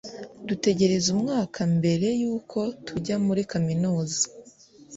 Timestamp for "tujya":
2.85-3.15